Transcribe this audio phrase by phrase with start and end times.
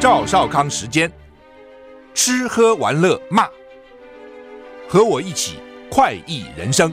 [0.00, 1.12] 赵少康时间，
[2.14, 3.46] 吃喝玩乐骂，
[4.88, 5.58] 和我一起
[5.90, 6.90] 快意人生。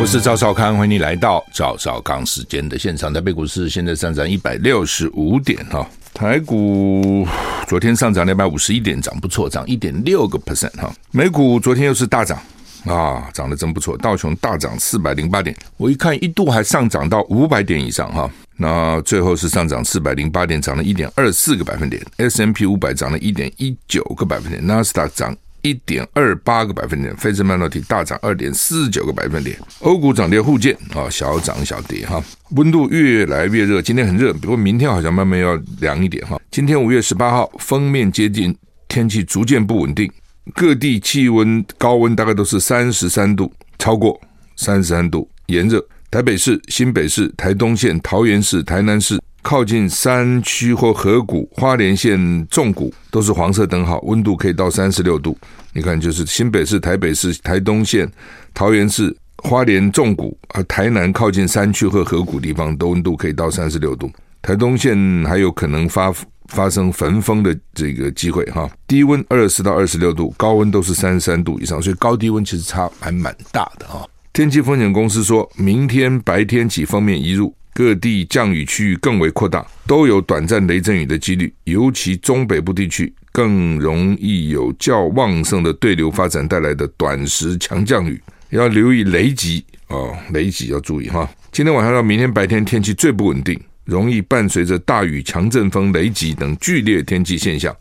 [0.00, 3.12] 我是赵少康，欢迎你来到赵少康时间的现场。
[3.12, 5.84] 台北股市现在上涨一百六十五点哈，
[6.14, 7.26] 台股
[7.66, 10.94] 昨天上涨两百五十一点，涨不错，涨一点六个 percent 哈。
[11.10, 12.40] 美股昨天又是大涨。
[12.84, 13.96] 啊，涨得真不错！
[13.98, 18.30] 道琼大涨四百零八点，我一看一度还上涨到五百点以上哈。
[18.56, 22.02] 那最后是上涨四百零八点，涨了一点二四个百分点。
[22.16, 29.56] S&P 五百涨了一点一九个百分点，纳斯达涨一点二八个百分点，费城半导体大涨二点四九个百分点。
[29.80, 32.22] 欧股涨跌互见啊，小涨小跌哈。
[32.50, 36.40] 温度越来越热，今天很热，不过明天好像慢慢要凉一点哈。
[36.50, 38.56] 今天五月十八号，封面接近，
[38.88, 40.10] 天气逐渐不稳定。
[40.54, 44.20] 各地气温高温大概都是三十三度，超过
[44.56, 45.84] 三十三度，炎热。
[46.10, 55.38] 台北市、新北市、台东县、桃园市、台南市靠近山区或河谷、花莲县纵谷都是黄色灯号，温度可以到三十六度。
[55.72, 58.10] 你看，就是新北市、台北市、台东县、
[58.52, 64.10] 桃园市、花莲纵谷啊，台南靠近山区或河谷地方都温度可以到三十六度。
[64.42, 66.12] 台东县还有可能发。
[66.48, 74.06] 发生焚风的这个机会哈，低温二十到二十六度，高温都是三十三度以上，所以高低温其实差还蛮大的哈。
[74.32, 88.20] 天气风险公司说，明天白天起锋面移入，各地降雨区域更为扩大，都有短暂雷阵雨的几率，尤其中北部地区更容易有较旺盛的对流发展带来的短时强降雨，
[88.50, 91.28] 要留意雷击哦，雷击要注意哈。
[91.50, 93.60] 今天晚上到明天白天天气最不稳定。
[93.84, 97.74] 容易伴随着大雨、强阵风、雷击等剧烈天气现象，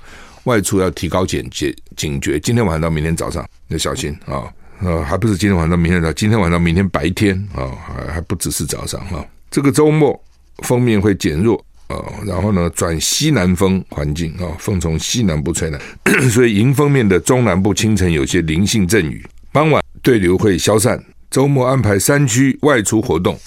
[0.46, 2.40] 外出要提高警觉警觉。
[2.40, 4.44] 今天晚上到明天早上要小心啊！
[4.82, 9.24] 呃，还不是今天晚上到明天早，今天晚上到明天白天啊，还还不只是早上哈。
[9.52, 10.20] 这个周末
[10.64, 11.96] 锋面会减弱啊，
[12.26, 15.80] 然后呢转西南风环境啊，风从西南部吹来，
[16.32, 21.04] 所以迎风面的中南部清晨有些零星阵雨，傍晚对流会消散。
[21.30, 23.40] 周末安排山区外出活动。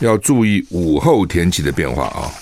[0.00, 2.32] 要注意午后天气的变化啊，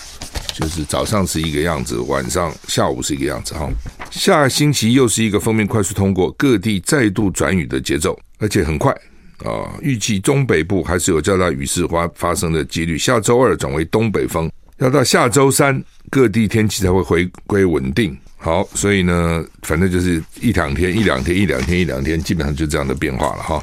[0.55, 3.69] 就是早上是一个样子，晚上下午是一个样子哈。
[4.11, 8.93] 下星期又是一个锋面快速通过，各地再度转雨的节奏，而且很快
[9.45, 9.75] 啊。
[9.83, 12.97] 预计中北部还是有较大雨势发发生的几率。
[12.97, 18.17] 下周二转为东北风，要到下周三各地天气才会回归稳定。
[18.37, 23.61] 好，所以呢，反正就是一两天、一两天、一两天、一两天，基本上就这样的变化了哈。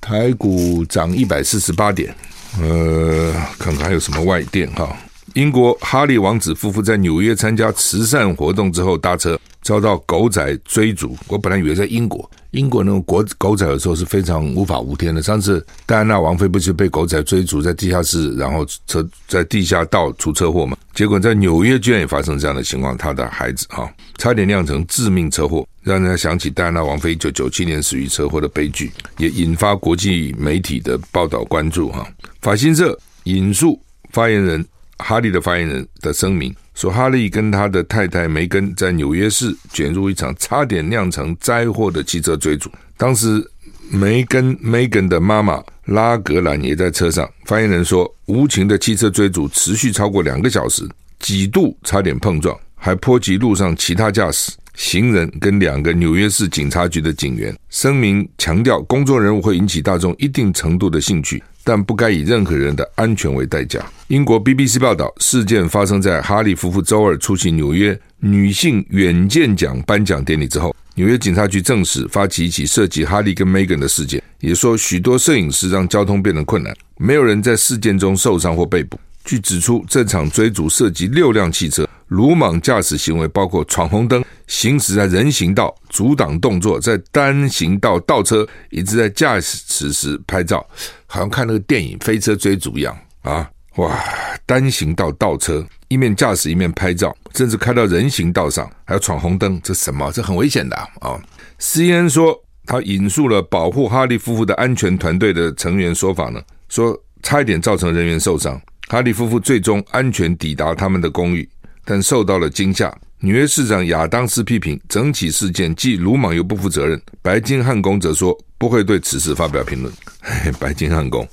[0.00, 2.12] 台股涨一百四十八点。
[2.58, 4.96] 呃，看看还有什么外电哈？
[5.34, 9.38] 英国哈利王子夫妇在纽约参加慈善活动之后搭车，
[9.70, 11.16] 遭到狗仔追逐。
[11.28, 15.22] 我本来以为在英国，英国那种国狗仔有时候是非常无法无天的。
[15.22, 20.76] 上次戴安娜王妃不是被狗仔追逐在地下室，然后车在地下道出车祸嘛？
[20.92, 23.88] 结果在纽约居然也发生这样的情况，他的孩子哈
[24.18, 32.04] 差点酿成致命车祸，让人家想起戴安娜王妃一九九七年死于车祸的悲剧，也引发国际媒体的报道关注哈。
[32.40, 34.66] 法新社引述发言人
[35.00, 42.70] 哈利的发言人的声明说，哈利跟他的太太梅根在纽约市卷入一场差点酿成灾祸的汽车追逐。
[42.96, 43.44] 当时
[43.90, 47.28] 梅根梅根的妈妈拉格兰也在车上。
[47.46, 50.88] 发言人说，无情的汽车追逐持续超过两个小时，
[51.18, 54.52] 几度差点碰撞，还波及路上其他驾驶。
[54.74, 57.54] 行人跟两个纽约市警察局的警员。
[57.68, 63.84] 声明强调，公众人物会引起大众一定程度的兴趣，但不该以任何人的安全为代价。
[64.08, 70.74] 英国 BBC 报道，事件发生在哈利夫妇周二出席纽约女性远见奖颁奖典礼之后。
[70.96, 78.98] 纽约警察局证实，发起一起涉及哈利跟梅根的事件，也说许多摄影师让交通变得困难，没有人在事件中受伤或被捕。
[79.24, 81.88] 据指出，这场追逐涉及六辆汽车。
[82.08, 90.66] 鲁莽驾驶行为包括闯红灯、行驶在人行道、阻挡动作、在单行道倒车，以及在驾驶时拍照，
[91.12, 93.50] 好像看那个电影《飞车追逐》一样啊！
[93.76, 94.00] 哇，
[94.46, 100.12] 单行道倒车，一面驾驶一面拍照，甚至开到人行道上，还要闯红灯，这什么？
[100.12, 101.20] 这很危险的啊
[101.58, 111.48] ！C N 说，他引述了保护哈利夫妇的安全团队的成员说法呢，说差一点造成人员受伤，哈利夫妇最终安全抵达他们的公寓。
[111.84, 112.96] 但受到了惊吓。
[113.22, 117.00] 纽约市长亚当斯批评整起事件既鲁莽又不负责任。
[117.20, 119.90] 白金汉宫则说不会对此事发表评论。
[120.60, 121.26] 白金汉宫，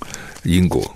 [0.43, 0.89] 英国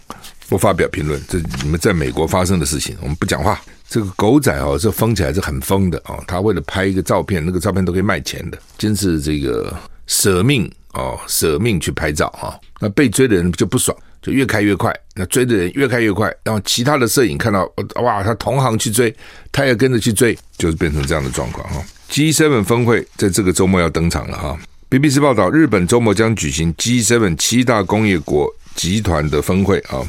[0.47, 3.61] 不发表评论，这你们在美国发生的事情，我们不讲话。
[3.89, 6.23] 这个狗仔哦，这疯起来是很疯的哦。
[6.25, 12.55] 他为了拍一个照片，那个照片都可以卖钱的，真是这个舍命哦，舍命去拍照啊。
[12.79, 17.69] 那被追的人就不爽，就越开越快，那追的人越开越快，然后其他的摄影看到
[18.01, 19.13] 哇，他同行去追，
[19.51, 21.83] 他也跟着去追，就是变成这样的状况哈。
[22.09, 24.57] G7 峰会在这个周末要登场了哈。
[24.91, 30.03] BBC 报道，日本周末将举行 G7 七大工业国集团的峰会啊，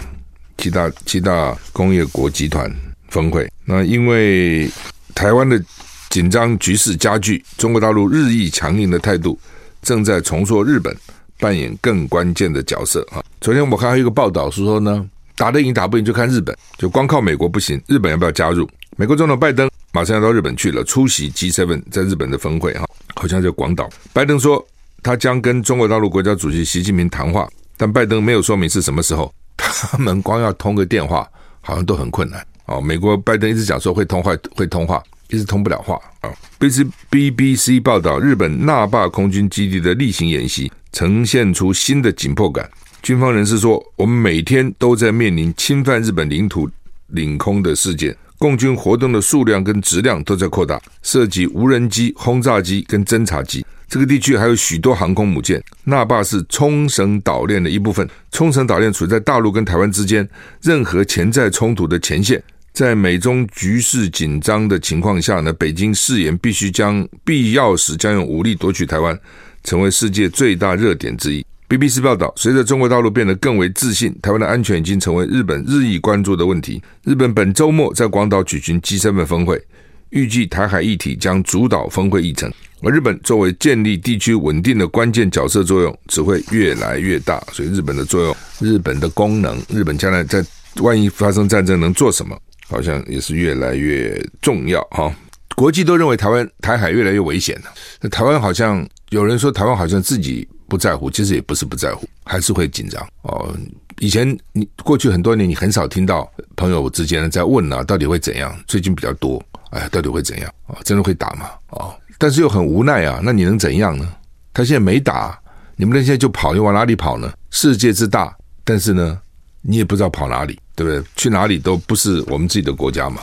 [0.58, 2.68] 七大七大工业国集团
[3.06, 3.48] 峰会。
[3.64, 4.68] 那因为
[5.14, 5.64] 台湾的
[6.10, 9.38] 紧张局势加剧，中国大陆日益强硬的态度
[9.82, 10.92] 正在重塑日本
[11.38, 13.22] 扮演更关键的角色啊！
[13.40, 18.68] 昨天我看还有一个报道是说呢，打得赢打不赢就看日本，就光靠美国不行，日本要不要加入？
[18.96, 23.88] 美国总统拜登马上要到日本去了，出席 G7 在日本的峰会哈，好像在广岛。
[24.12, 24.64] 拜登说
[25.02, 29.32] 他将跟中国大陆国家主席习近平谈话，但拜登没有说明是什么时候。
[29.56, 31.28] 他们光要通个电话，
[31.60, 32.80] 好像都很困难哦。
[32.80, 35.02] 美国拜登一直讲说会通话，会通话。
[35.28, 42.70] 一直通不了话啊，B C B B C 报道，日本那霸空军基地的例行演习呈现出新的紧迫感。
[43.00, 46.68] 军方人士说：“我们每天都在面临侵犯日本领土
[47.06, 53.64] 领空的事件，共军活动的数量跟质量都在扩大，涉及无人机、轰炸机跟侦察机。
[53.92, 55.62] 这个地区还有许多航空母舰。
[55.84, 60.26] 那霸是冲绳岛链的一部分，冲绳岛链处在大陆跟台湾之间，
[60.62, 62.42] 任何潜在冲突的前线。”
[62.72, 69.14] 在美中局势紧张的情况下呢，北京誓言必须将必要时将用武力夺取台湾，
[69.62, 71.44] 成为世界最大热点之一。
[71.68, 76.82] BBC 报道，随着中国大陆变得更为自信，台湾的安全已经成为日本日益关注的问题。
[77.04, 79.62] 日本本周末在广岛举行 G7 峰会，
[80.08, 82.50] 预计台海议题将主导峰会议程。
[82.82, 90.44] 而日本作为建立地区稳定的关键角色作用只会越来越大，所以日本的作用、日本的功能、日本将来在
[90.76, 92.36] 万一发生战争能做什么？
[92.68, 95.14] 好像也是越来越重要哈，
[95.54, 97.64] 国际都认为台湾台海越来越危险了。
[98.00, 103.54] 那台湾好像有人说台湾好像自己不在乎，其实也不是不在乎，还是会紧张哦。
[103.98, 106.26] 以前你过去很多年，你很少听到
[106.56, 108.58] 朋友之间在问啊，到底会怎样？
[108.66, 110.50] 最近比较多，哎，到底会怎样？
[110.68, 111.50] 哦，真的会打吗？
[111.72, 113.20] 哦，但是又很无奈啊。
[113.22, 114.08] 那你能怎样呢？
[114.54, 115.36] 他现在没打，
[115.76, 117.32] 你们那现在就跑，你往哪里跑呢？
[117.50, 118.32] 世界之大，
[118.64, 119.18] 但是呢，
[119.60, 120.56] 你也不知道跑哪里。
[120.74, 121.06] 对不对？
[121.16, 123.20] 去哪里都不是我们自己的国家嘛，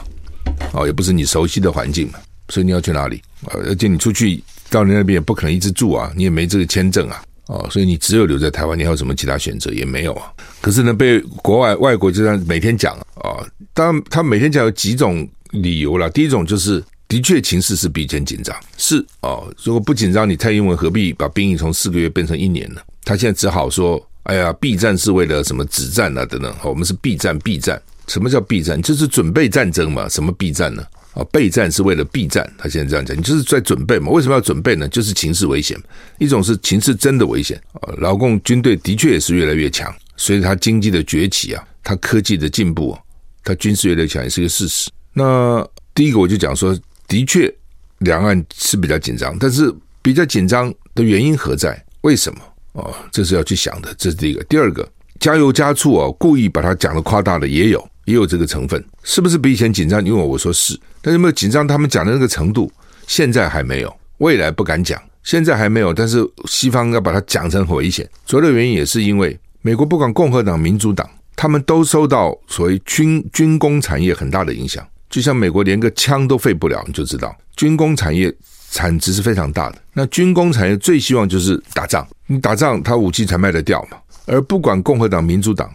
[0.72, 2.20] 哦，也不是你熟悉的环境嘛，
[2.50, 3.20] 所以你要去哪里？
[3.48, 9.72] 而且你出去到你那边也不可能一直住啊，你也没这个签证啊，哦，所以你只有留在台湾，你还有什么其他选择？
[9.72, 10.32] 也没有啊。
[10.62, 13.42] 可是呢，被国外外国就这样每天讲啊，
[13.74, 16.08] 当然他每天讲有几种理由了。
[16.12, 22.80] 第一种就是，的确情势是比以前紧张，是哦，如果不紧张，你蔡英文何必把兵役从四个月变成一年呢？
[23.04, 24.02] 他现在只好说。
[24.24, 26.24] 哎呀，避战是为了什么止战啊？
[26.24, 27.82] 等等，我们是避战，避战。
[28.08, 28.80] 什么叫避战？
[28.80, 30.08] 就是准备战争嘛。
[30.08, 30.86] 什么避战呢？
[31.16, 32.48] 啊，备战是为了避战。
[32.56, 34.12] 他现在这样讲，你就是在准备嘛。
[34.12, 34.88] 为什么要准备呢？
[34.90, 35.76] 就是情势危险。
[36.20, 37.92] 一种是情势真的危险啊。
[37.98, 42.96] 老共军队的确也是越来越强，随着他经济的崛起啊，他科技的进步，
[43.44, 44.92] 他军事越来越强也是一个事实。
[45.14, 46.78] 那第一个我就讲说，
[47.10, 47.54] 的确
[47.98, 51.84] 两岸是比较紧张，但是比较紧张的原因何在？
[52.02, 52.40] 为什么？
[52.74, 54.42] 哦，这是要去想的，这是第一个。
[54.44, 54.88] 第二个，
[55.20, 60.06] 加油加醋哦，故意把它讲的夸大的也有，也有这个成分，是不是比以前紧张？
[60.06, 61.68] 因为我说是，但是没有紧张？
[61.68, 62.72] 他们讲的那个程度，
[63.08, 65.92] 现在还没有，未来不敢讲，现在还没有。
[65.92, 74.88] 但是西方要把它讲成很危险，主要的原因也是因为美国不管共和党、民主党，他们都受到所谓军军工产业很大的影响。
[75.10, 78.34] 就像美国连个枪都废不了，你就知道军工产业。
[78.72, 79.80] 产值是非常大的。
[79.94, 83.98] 那军工产业最希望就是打仗，你打仗，他武器才卖得掉嘛。
[84.28, 85.68] 而不管共和党、民主党，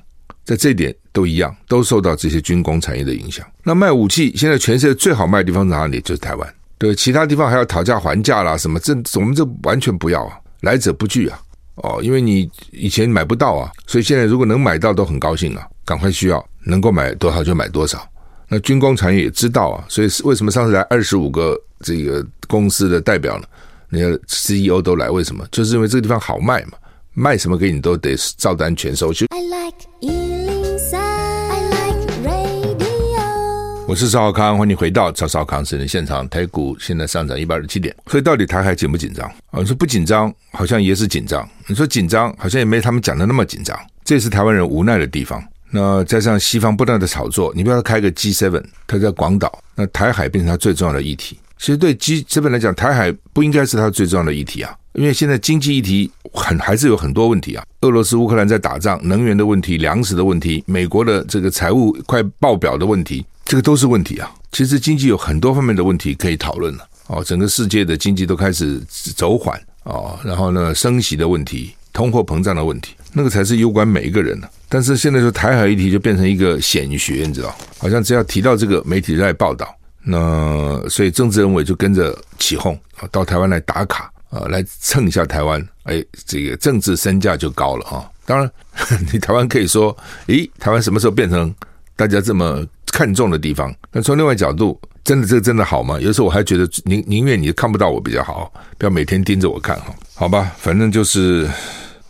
[0.45, 3.45] 在这一点都一样，都受到这些军工产业的影响。
[3.65, 6.01] 那卖武器，现在全世界最好卖的地方在哪里？
[6.03, 6.55] 就是台湾。
[6.79, 11.41] 对，其他地方还要讨价还价啦，什么这我们这完全不要啊，来者不拒啊。
[11.83, 18.09] 哦，因为你以前买不到啊，所以现在如果能买到都很高兴啊，赶快需要，能够买多少就买多少。
[18.49, 23.45] 那军工产业也知道啊，所以为什么上次来二十五个这个公司的代表呢？
[23.89, 25.47] 那个 CEO 都来，为什么？
[25.53, 26.73] 就是因为这个地方好卖嘛，
[27.13, 29.13] 卖什么给你都得照单全收。
[29.29, 33.85] I like 103, I like radio。
[33.87, 36.29] 我是邵浩康，欢迎回到邵邵康私人现场。
[36.29, 39.61] 台股现在上涨一百二十七点，所以到底台海紧不紧张啊？
[39.61, 43.79] 你说不紧张，好像也是紧张；你说紧张，好像也没他们讲的那么紧张。
[44.05, 45.41] 这也是台湾人无奈的地方。
[45.77, 51.37] 那加上西方不断的炒作，你不要开个 G7，它在广岛，那台海变成它最重要的议题。
[51.59, 57.65] 其实对 G7 来讲，台海不应该是它最重要的议题啊，因为现在经济议题很还是有很多问题啊。
[57.81, 64.33] 俄罗斯、乌克兰在打仗，能源的问题、粮食的问题，美国的这个财务快爆表的问题，这个都是问题啊。
[64.53, 67.25] 其实经济有很多方面的问题可以讨论了哦。
[67.25, 68.81] 整个世界的经济都开始
[69.17, 74.51] 走缓哦，然后呢，升息的问题、通货膨胀的问题，那个才是攸关每一个人的。
[74.69, 79.75] 但是现在说台海议题就变成一个显学，你知道，好像只要提到这个，媒体就在报道。
[80.03, 82.79] 那所以政治人物就跟着起哄，
[83.11, 88.05] 到台湾来打卡啊，来蹭一下台湾，哎，这个政治身价就高了啊。
[88.27, 88.51] 当然，
[89.13, 89.97] 你台湾可以说，
[90.27, 91.55] 诶，台湾什么时候变成
[91.95, 93.73] 大家这么看重的地方？
[93.93, 96.01] 那从另外角度，真的这个真的好吗？
[96.01, 99.95] 有时候我还觉得宁宁愿你看不到我比较好，不要每天盯着我看哈。
[100.15, 101.49] 好吧，反正就是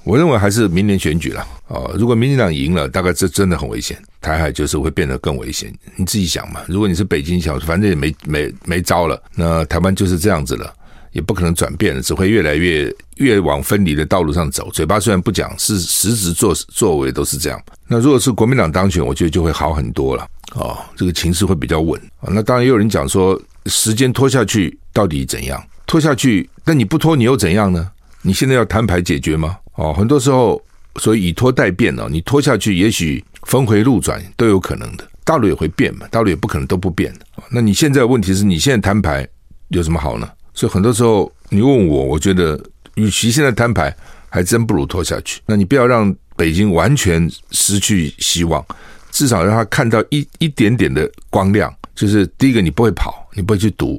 [0.05, 1.91] 我认为还是明年选举了啊。
[1.97, 5.73] 如果民进党赢了，大概这真的很危险，台海就是会变得更危险。
[5.97, 10.73] 你自己想嘛，如果你是北京小，反正也没没没招了，那台湾就是这样子了。
[11.13, 14.69] 也不可能转变了，只会越来越越往分离的道路上走。
[14.73, 17.63] 嘴巴虽然不讲，是实质作作为都是这样。
[17.87, 20.27] 那如果是国民党当选，我觉得就会好很多了。
[20.57, 22.27] 哦，这个情势会比较稳啊。
[22.33, 25.65] 那当然也有人讲说，时间拖下去到底怎样？
[25.87, 27.89] 拖下去，那你不拖，你又怎样呢？
[28.23, 29.57] 你现在要摊牌解决吗？
[29.77, 30.63] 哦，很多时候，
[30.97, 35.05] 所以以拖待变呢，你拖下去，也许峰回路转都有可能的。
[35.25, 37.13] 大陆也会变嘛，大陆也不可能都不变。
[37.51, 39.27] 那你现在问题是你现在摊牌
[39.69, 40.31] 有什么好呢？
[40.53, 42.63] 所以很多时候，你问我，我觉得
[42.97, 43.95] 与其现在摊牌，
[44.29, 45.41] 还真不如拖下去。
[45.47, 48.65] 那你不要让北京完全失去希望，
[49.11, 51.75] 至少让他看到一一点点的光亮。
[51.95, 53.97] 就是第一个，你不会跑，你不会去赌；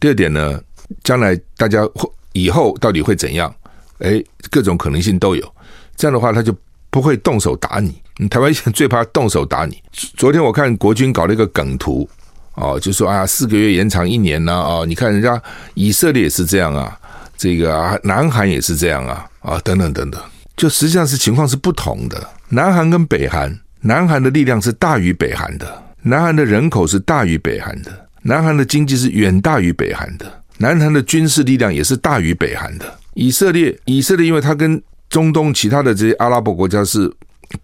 [0.00, 0.60] 第二点呢，
[1.04, 3.54] 将来大家会以后到底会怎样？
[4.04, 5.54] 哎，各种可能性都有。
[5.96, 6.54] 这样的话，他就
[6.90, 8.00] 不会动手打你。
[8.28, 9.82] 台湾现在最怕动手打你。
[10.16, 12.08] 昨天我看国军搞了一个梗图。
[12.56, 15.42] 哦，就说啊，四个月延长一年呢，啊，哦，你看人家
[15.74, 16.96] 以色列也是这样啊，
[17.36, 20.22] 这个啊，南韩也是这样啊，啊，等等等等，
[20.56, 22.28] 就实际上是情况是不同的。
[22.48, 27.90] 南韩跟北韩，南韩的力量是大于北韩的，南韩的人口是大于北韩的，
[28.22, 32.98] 南韩的经济是远大于北韩的，南韩的军事力量也是大于北韩的。
[33.14, 37.12] 以色列，以色列因为它跟中东其他的这些阿拉伯国家是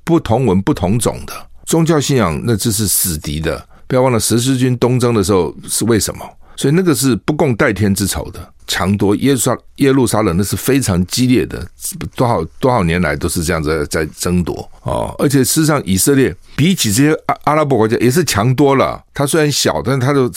[0.04, 1.32] 不同文不同种的，
[1.66, 3.66] 宗教信仰那这是死敌的。
[3.86, 6.24] 不要忘了，十字军东征的时候是为什么？
[6.56, 11.66] 所以那个是不共戴天之仇的，抢夺耶路撒耶路撒冷，那是非常激烈的，
[12.14, 15.12] 多少多少年来都是这样子在争夺哦。
[15.18, 19.02] 而且事实上，以色列比起这些阿阿拉伯国家也是强多了。
[19.14, 20.30] 它虽然小，但它的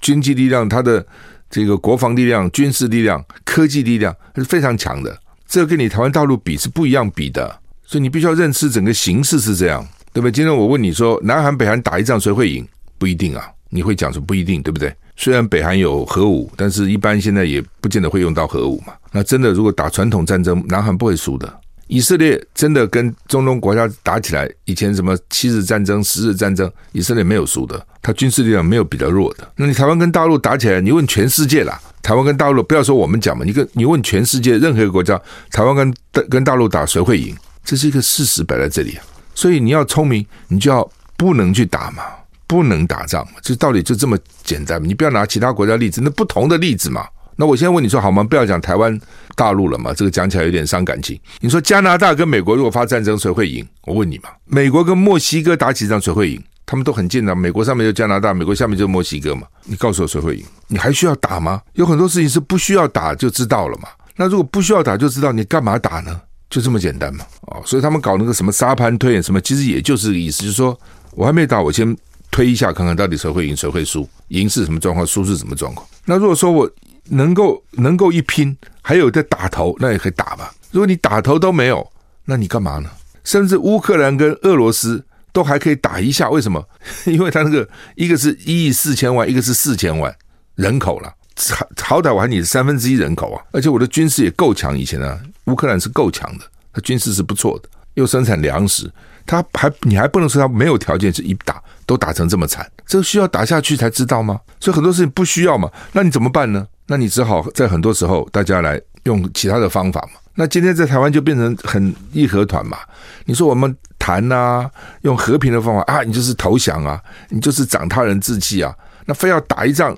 [0.00, 1.04] 经济力量、它的
[1.50, 5.18] 这个国防力量、军事力量、科技力量是非常强的。
[5.46, 10.30] 这跟你台湾大陆比是不一样比的，所以你必须要认识整个形势是这样，对不对？
[10.30, 12.64] 今天我问你说，南韩北韩打一仗谁会赢？
[12.96, 14.94] 不一定啊，你会讲说不一定，对不对？
[15.16, 18.92] 虽然北韩有核武，但是一般现在也不见得会用到核武嘛。
[19.10, 21.60] 那真的如果打传统战争，南韩不会输的。
[21.90, 29.52] 以色列真的跟中东国家打起来，以前什么七日战争、十日战争，以色列没有输的，他军事力量没有比较弱的。
[29.56, 35.20] 那你台湾跟大陆打起来，你问全世界啦，台湾跟大陆不要说我们讲嘛，你跟你问全世界任何一个国家，
[35.50, 37.36] 台湾跟跟大陆打谁会赢？
[37.64, 39.02] 这是一个事实摆在这里啊。
[39.34, 42.04] 所以你要聪明，你就要不能去打嘛。
[42.46, 43.34] 不能打仗嘛？
[43.42, 44.82] 这道理就这么简单。
[44.82, 47.06] 你不要拿其他国家例子，那不同的例子嘛。
[47.40, 48.22] 那我现在问你说好吗？
[48.22, 49.00] 不要讲台湾、
[49.34, 51.18] 大陆了嘛，这个讲起来有点伤感情。
[51.40, 53.66] 你说加拿大跟美国如果发战争，谁会赢？
[53.86, 54.28] 我问你嘛。
[54.44, 56.44] 美国跟墨西哥打起仗，谁会赢？
[56.66, 59.46] 他们都很近的，美国上面就加拿大，美国下面就墨西哥嘛。
[59.64, 60.44] 你告诉我谁会赢？
[60.68, 61.62] 你还需要打吗？
[61.72, 63.88] 有很多事情是不需要打就知道了嘛。
[64.16, 66.20] 那如果不需要打就知道，你干嘛打呢？
[66.50, 67.24] 就这么简单嘛。
[67.46, 70.78] 哦，所以他们搞那个什么沙盘推演什么，其实也就是个意思，就是说
[71.12, 71.96] 我还没打，我先。
[72.32, 75.84] 推一下看看到底谁会赢谁会输，赢是什么状况，输是什么状况。
[76.04, 76.70] 那如果说我
[77.08, 80.52] 能够能够一拼，还有在打头，那也可以打吧。
[80.70, 81.90] 如果你打头都没有，
[82.24, 82.90] 那你干嘛呢？
[83.24, 86.64] 甚至乌克兰跟俄罗斯都还可以打一下，为什么？
[87.06, 90.14] 因为他那个一个是一亿四千万，一个是四千万
[90.54, 91.12] 人口了，
[91.50, 94.76] 好好歹我还你三分之一人口啊，而且我的军事也够强。
[94.78, 98.90] 以前呢，乌克兰是够强的，他军事是不错的，又生产粮食。
[99.26, 104.40] 他还你还不能说他没有条件，是一打都打成这么惨，这需要打下去才知道吗？
[104.58, 106.66] 所以很多事情不需要嘛，那你怎么办呢？
[106.90, 110.18] 那你只好在很多时候大家来用其他的方法嘛。
[110.34, 112.78] 那今天在台湾就变成很义和团嘛。
[113.26, 114.70] 你说我们谈呐、啊，
[115.02, 118.74] 用和平的方法啊，你就是投降啊，你就是长他人志气啊，
[119.06, 119.96] 那非要打一仗，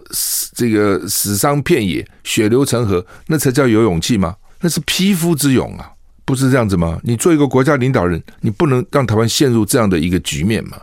[0.54, 4.37] 这个死伤遍野，血流成河，那才叫有勇气吗？
[4.61, 5.90] 那是匹夫之勇啊。
[6.26, 7.00] 不是这样子吗？
[7.02, 10.76] 你做一个国家领导人，你不能让台湾陷入这样的一个局面吗？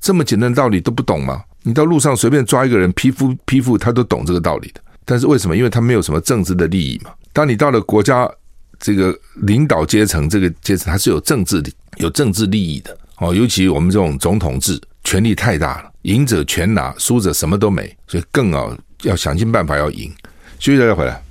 [0.00, 1.44] 这么简单的道理都不懂吗？
[1.62, 4.80] 你到路上随便抓一个人，匹夫匹夫，他都懂这个道理的。
[5.04, 5.56] 但是为什么？
[5.56, 7.10] 因为他没有什么政治的利益嘛。
[7.32, 8.30] 当你到了国家
[8.78, 13.34] 这个领导阶层，这个阶层他是有政治的、有政治利益的哦。
[13.34, 20.12] 尤其我们这种总统制，权力太大了，赢者全拿，输者什么都没，所以更要要想尽办法要赢。
[20.58, 21.22] 休息再回来。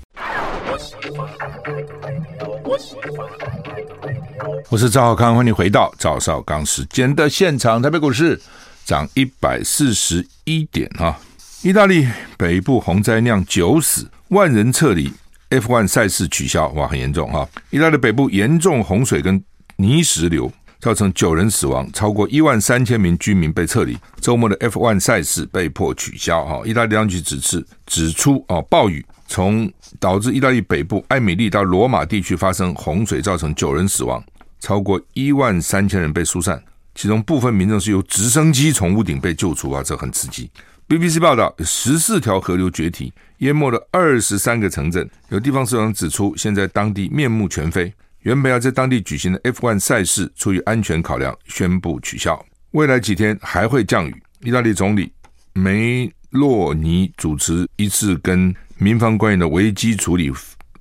[4.69, 7.81] 我是赵少康，欢迎回到赵少康时间的现场。
[7.81, 8.39] 台北股市
[8.85, 11.19] 涨一百四十一点啊！
[11.63, 12.07] 意大利
[12.39, 15.13] 北部洪灾酿九死，万人撤离
[15.51, 17.47] ，F1 赛事取消，哇，很严重哈！
[17.69, 19.39] 意大利北部严重洪水跟
[19.75, 20.51] 泥石流。
[20.79, 23.95] 造成九人死亡，超过一万三千名居民被撤离。
[24.19, 26.43] 周末的 F1 赛事被迫取消。
[26.43, 34.23] 哈，意大利当局指示指出，哦，暴雨从导致意大利北部艾米利到罗马地区发生洪水，造成九人死亡，
[34.59, 36.59] 超过一万三千人被疏散，
[36.95, 40.49] 其中部分民众是由直升机从屋顶被救出啊，这很刺激。
[40.91, 45.09] BBC 报道，十四条河流决堤，淹没了二十三个城镇。
[45.29, 47.93] 有地方首长指出，现在当地面目全非。
[48.23, 52.45] 原本要在当地举行的 F1 赛事，出于安全考量，宣布取消。
[52.71, 54.13] 未来几天还会降雨。
[54.43, 55.09] 意大利总理
[55.53, 60.29] 梅洛尼主持一次跟民防官员的危机处理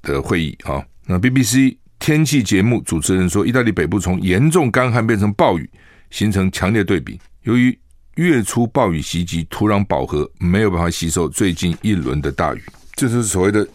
[0.02, 0.58] 的会议。
[0.64, 5.70] 啊，那 BBC 天气节目主持人说，意大利北部从严重干旱变成暴雨，
[6.10, 7.20] 形成强烈对比。
[7.44, 7.78] 由于
[8.20, 12.62] 月初暴雨袭击，土壤饱和，没有办法吸收最近一轮的大雨，
[12.94, 13.66] 这是所谓的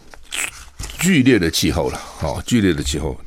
[1.00, 1.98] 剧烈的气候了。
[1.98, 3.18] 好，剧烈的气候。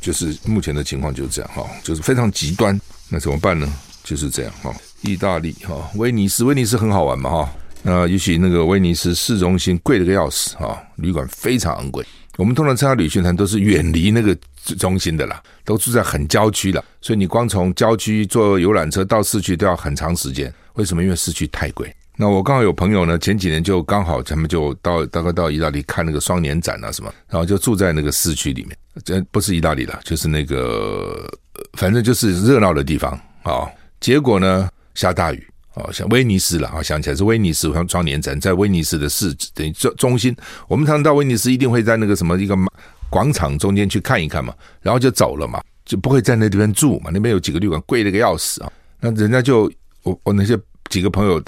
[0.00, 2.76] 就是目前的情况就是这样哈，就是非常极端，
[3.08, 3.72] 那怎么办呢？
[4.02, 4.74] 就是这样哈。
[5.02, 7.52] 意大利哈，威尼斯，威尼斯很好玩嘛哈。
[7.82, 12.04] 那尤其那个威尼斯市中心贵的个要死哈，旅馆非常昂贵。
[12.36, 14.36] 我们通常参加旅行团都是远离那个
[14.76, 20.52] 中心的啦，都住在很郊区的，所以你光从郊区坐游览车到市区都要很长时间。
[20.74, 21.02] 为什么？
[21.02, 21.94] 因为市区太贵。
[22.14, 31.26] 那我刚好有朋友呢，前几年就刚好他们就到大概到意大利看那个双年展啊什么，然后就住在那个市区里面，这不是意大利了，就是那个
[31.72, 33.66] 反正就是热闹的地方啊。
[33.98, 40.36] 结果呢，下大雨啊，像威尼斯了啊，想起来是威尼斯双双年展在威尼斯的市等于中中心，
[40.68, 42.54] 我们常常到威尼斯一定会在那个什么一个
[43.08, 50.58] 广场中间去看一看嘛，然后就走了嘛，就不会在那地方住嘛，那边有几个旅馆贵的个要死啊，那人家就我我那些。
[50.90, 51.42] 几个朋友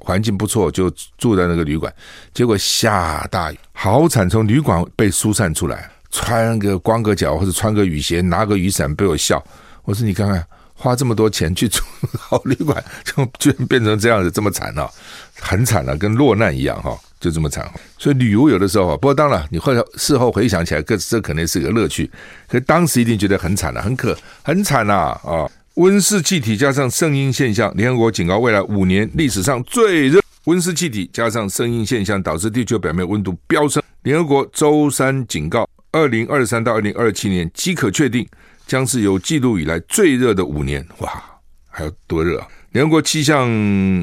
[0.00, 1.94] 环境不错，就住在那个旅馆。
[2.34, 4.28] 结果下大雨，好惨！
[4.28, 9.40] 从旅馆被疏散出来，穿个光个脚或者穿个雨鞋，拿个雨伞，被我笑。
[9.84, 10.44] 我说：“你看看，
[10.74, 11.80] 花这么多钱去住
[12.18, 14.90] 好旅馆，就居然变成这样子，这么惨了，
[15.38, 17.70] 很惨了，跟落难一样哈，就这么惨。
[17.98, 22.10] 所以旅游有的时候，不过当然，你后事后回想起来，这这肯定是个乐趣。
[22.48, 24.92] 可当时一定觉得很惨了，很可很惨呐
[25.22, 30.20] 啊！”温室气体加上圣婴现象，联合国警告未来五年历史上最热。
[30.46, 33.80] 温室气体加上圣婴现象导致地球表面温度飙升。
[34.02, 38.26] 联合国周三警告，二零二三到二零二七年即可确定
[38.66, 40.84] 将是有记录以来最热的五年。
[40.98, 41.22] 哇，
[41.68, 42.48] 还有多热啊！
[42.72, 43.48] 联合国气象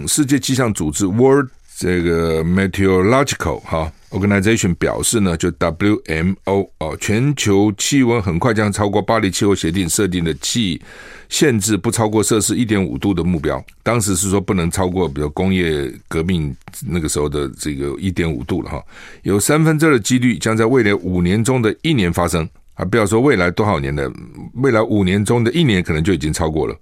[0.07, 3.91] 世界气象组织 World 这个 Meteorological 哈。
[4.15, 10.81] Organization 表示呢，就 WMO 哦，全球气温很快将超过巴黎气候协定设定的气
[11.27, 13.61] 限制不超过摄氏一点五度的目标。
[13.83, 16.55] 当时是说不能超过，比如工业革命
[16.87, 18.81] 那个时候的这个一点五度了哈。
[19.23, 24.09] 有三分之二的几率将在未来五年中的一年发生，啊，不要说未来多少年的，
[24.53, 26.75] 未来五年中的一年可能就已经超过了。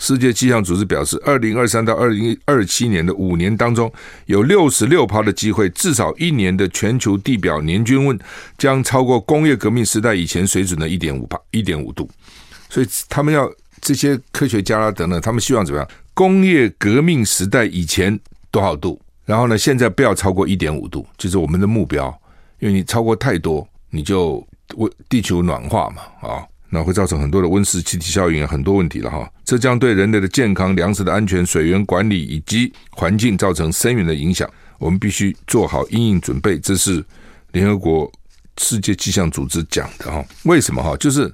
[0.00, 3.92] 世界气象组织表示，二零二三到二零二七年的五年当中，
[4.24, 8.18] 有六十六趴的机会，至少一年的全球地表年均温
[8.56, 12.08] 将超过工业革命时代以前水准的一点五帕一点五度。
[12.70, 13.46] 所以他们要
[13.82, 15.88] 这些科学家啦等等，他们希望怎么样？
[16.14, 18.18] 工业革命时代以前
[18.50, 18.98] 多少度？
[19.26, 22.12] 然后呢，现在不要超过一点五度，就是我们的目标。
[22.58, 26.46] 因为你超过太多，你就为地球暖化嘛，啊。
[26.70, 29.28] 那会造成很多的温室气体效应，很多问题了哈。
[29.44, 34.48] 这将对人类的健康、粮食的安全、水源管理以及环境造成深远的影响。
[34.78, 36.58] 我们必须做好因应准备。
[36.60, 37.04] 这是
[37.52, 38.10] 联合国
[38.58, 40.24] 世界气象组织讲的哈。
[40.44, 40.96] 为什么哈？
[40.96, 41.30] 就是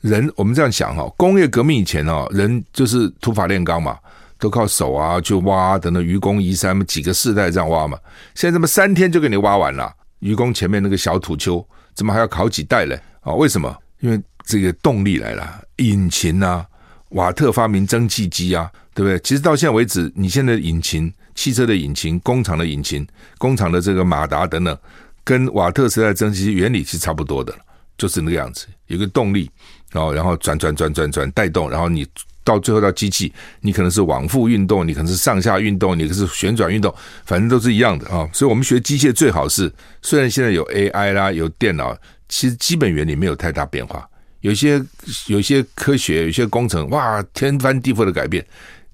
[0.00, 3.98] 人我们这样想哈，工业革命以前哦，人就是土法炼钢嘛，
[4.38, 7.98] 都靠手啊去挖，等等愚公移山，几个世代这样挖嘛。
[8.34, 12.98] 现在这么三天就给你挖完了，愚公前面那个小土丘，怎么还要考几代嘞？
[13.20, 13.76] 啊，为什么？
[14.00, 16.64] 因为这个动力来了，引擎啊，
[17.10, 19.18] 瓦特发明蒸汽机啊，对不对？
[19.18, 23.06] 其实到现在为止，你现在的引擎、汽车的引擎、工厂的引擎、
[23.38, 24.78] 工厂的这个马达等等，
[25.24, 27.52] 跟瓦特时代蒸汽机原理是差不多的，
[27.98, 29.50] 就是那个样子，有个动力，
[29.90, 32.06] 然后然后转转转转转带动，然后你
[32.44, 38.28] 到最后到机器，你可能是往复运动，你可能是上下运动，你可是旋转运动，反正都是一样的啊。
[38.32, 41.96] 所以我们学机械最好是，虽然现在有 AI 啦，有电脑，
[42.28, 44.08] 其实基本原理没有太大变化。
[44.46, 44.80] 有些
[45.26, 48.46] 有些科学，有些工程，哇，天翻地覆的改变。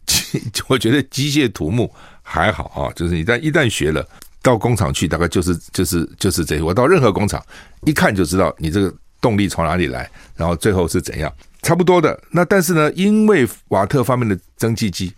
[0.66, 4.02] 我觉得机械土木还好啊，就是你但一旦学了，
[4.40, 6.62] 到工厂去，大概就是就是就是这些。
[6.62, 7.44] 我到任何工厂
[7.82, 12.18] 一看就知道，你这个动力从哪里来，然后最后是怎样，差不多的。
[12.30, 15.12] 那但是呢，因为瓦特方面的蒸汽机，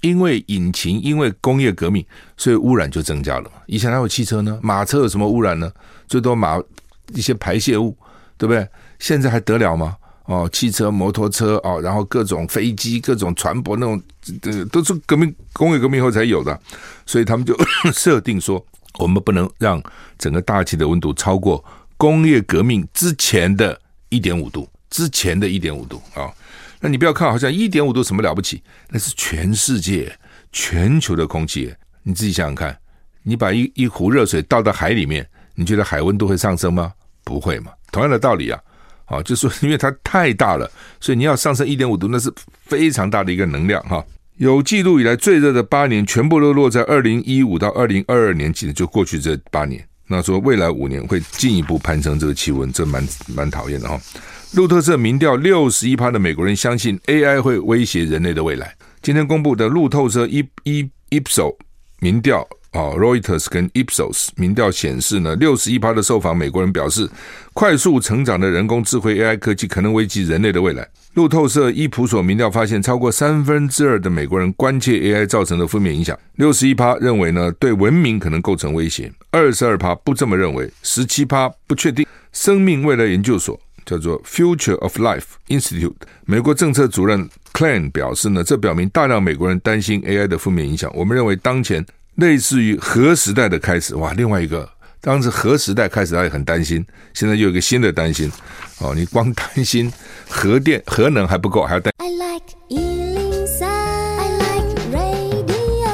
[0.00, 2.04] 因为引擎，因为工业革命，
[2.36, 3.48] 所以污染就增加了。
[3.66, 5.72] 以前还有汽车呢，马车有什么污染呢？
[6.08, 6.60] 最多马
[7.14, 7.96] 一些排泄物，
[8.36, 8.66] 对不对？
[8.98, 9.96] 现在还得了吗？
[10.24, 14.02] 哦，汽车、摩托车哦，然后各种飞机、各种船舶那种，
[14.42, 16.60] 呃，都是革命工业革命以后才有的，
[17.06, 17.56] 所以他们就
[17.94, 18.64] 设定说，
[18.98, 19.80] 我们不能让
[20.18, 21.64] 整个大气的温度超过
[21.96, 26.28] 工业革命之前的一点五度，之前的一点五度啊、
[26.80, 30.12] 那你不要看好像一点五度什么了不起，那是全世界、
[30.50, 31.72] 全球的空气。
[32.02, 32.76] 你自己想想看，
[33.22, 36.92] 你把一一壶热水倒到海里面，你觉得海温度会上升吗？
[37.22, 37.70] 不会嘛。
[37.92, 38.60] 同样的道理啊。
[39.06, 42.30] 好，就是说，因为它太大了，所以你要上升一点五度，那是
[42.64, 44.04] 非常大的一个能量哈。
[44.36, 49.82] 有记录以来最热的八年，全部都落在二零一五到二零二二年，记得就过去这八年。
[50.08, 53.98] 那说未来五年会进一步攀升这个气温，这蛮蛮讨厌的哈。
[54.54, 58.74] 路透社民调，六十一趴的美国人相信 AI 会威胁人类的未来。
[59.02, 61.56] 今天公布的路透社一一 Ipsos
[62.00, 62.46] 民调。
[62.76, 67.08] 哦，Reuters 跟 Ipsos 民调显示呢，六十一趴的受访美国人表示，
[67.54, 70.86] 快速成长的人工智慧 AI 科技可能危及人类的未来。
[71.14, 76.14] 路透社伊普所民调发现，超过三分之二的美国人关切 AI 造成的负面影响。
[76.34, 82.06] 六十一趴认为呢，对文明可能构成威胁；二十二趴不这么认为；十七趴不确定。
[82.32, 85.94] 生命未来研究所叫做 Future of Life Institute
[86.26, 90.92] 美国政策主任 Clan 表示呢，这表明大量美国人担心 AI 的负面影响。
[90.94, 91.82] 我们认为当前。
[92.16, 94.12] 类似于核时代的开始，哇！
[94.14, 94.68] 另外一个，
[95.02, 96.84] 当时核时代开始，他也很担心。
[97.12, 98.32] 现在又有一个新的担心，
[98.78, 99.92] 哦，你光担心
[100.28, 101.92] 核电、核能还不够，还要担。
[101.98, 105.92] I like 103, I like radio。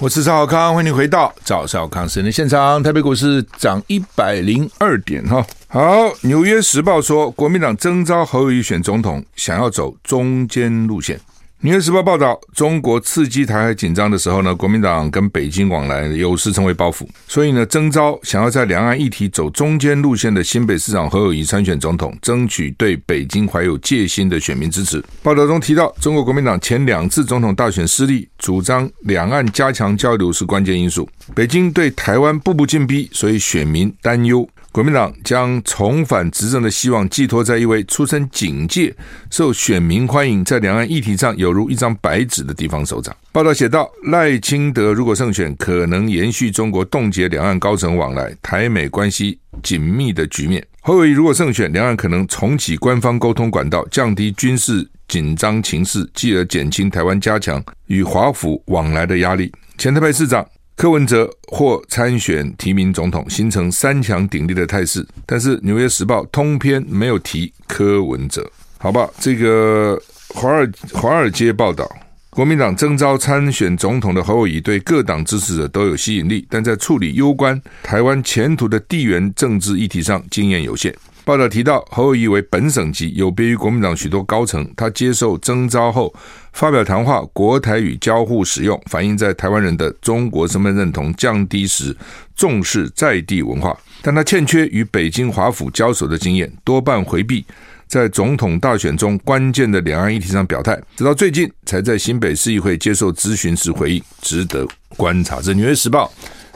[0.00, 2.82] 我是赵少康，欢迎你回到赵少康时间的现场。
[2.82, 5.46] 台北股市涨一百零二点，哈。
[5.68, 5.82] 好，
[6.22, 11.18] 《纽约时报》说，国民党征召侯友宜选总统，想要走中间路线。
[11.66, 25.02] 《纽约时报》报道，中国刺激台海紧张的时候呢，国民党跟北京往来有时成为包袱，所以呢，征召想要在两岸议题走中间路线的新北市长侯友谊参选总统，争取对北京怀有戒心的选民支持。
[25.24, 31.08] 报道中提到，中国国民党前两次总统大选失利，主张两岸加强交流是关键因素。
[31.34, 34.48] 北京对台湾步步进逼，所以选民担忧。
[34.76, 38.94] 国民党将重返执政的希望寄托在一位出身警界、
[39.30, 43.16] 受选民欢迎、在两岸议题上有如一张白纸的地方首长。
[43.32, 59.50] 报道写道：赖清德如果胜选，可能延续中国冻结两岸高层往来、台美关系紧密的局面；侯友宜如果胜选，两岸可能重启官方沟通管道，降低军事紧张情势，继而减轻台湾加强与华府往来的压力。
[59.78, 60.46] 前台北市长。
[60.76, 65.04] 柯文哲或参选提名总统，形成三强鼎立的态势。
[65.24, 69.08] 但是《纽约时报》通篇没有提柯文哲，好吧？
[69.18, 71.90] 这个华尔华尔街报道，
[72.28, 80.94] 国民党征召参选总统的侯友宜，对各党支持者都有吸引力，但在处理攸关台湾前途的地缘政治议题上，经验有限。
[81.26, 84.64] 报道提到，侯友宜为本省籍，有别于国民党许多高层。
[84.76, 86.14] 他接受征召后
[86.52, 91.96] 发表谈话，国台语交互使用，反映在台湾人的中国身份认同降低时，
[92.36, 93.76] 重视在地文化。
[94.02, 97.44] 但他欠缺与北京华府交手的经验，多半回避
[97.88, 105.40] 在总统大选中关键的两岸议题上表态，直到最近才在新北市议会接受咨询时回应，值得观察。
[105.40, 106.08] 这《纽约时报》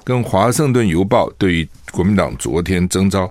[0.04, 3.28] 跟《华盛顿邮报》对于国民党昨天征召。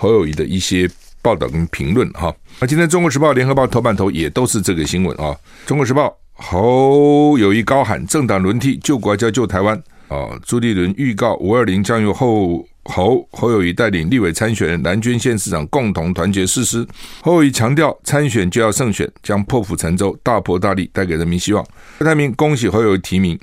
[0.00, 0.88] 侯友谊的一些
[1.20, 5.24] 报道跟评论哈，那今天《中国时报》、《联合报》头版头也都是这个新闻啊。
[5.66, 9.76] 《中国时报》侯友谊高喊政党轮替救国家救台湾
[10.08, 16.86] 啊，朱立伦预告五二零将由侯侯侯友谊带领立委参选人蓝军县市长共同团结誓师。
[17.20, 21.62] 侯友谊强调参选就要胜选，将破釜沉舟，大破大立，带给人民希望。
[21.98, 23.38] 郭台铭恭喜侯友谊提名。